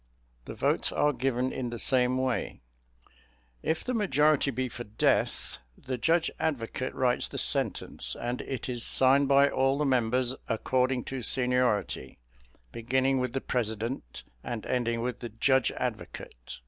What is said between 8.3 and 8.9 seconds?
it is